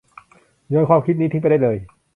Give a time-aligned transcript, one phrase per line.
[0.69, 1.77] โยนความคิดนี้ทิ้งไปได้เลย